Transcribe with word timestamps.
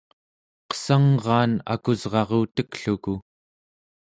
qessangraan 0.69 1.53
akusrarutekluku 1.73 3.13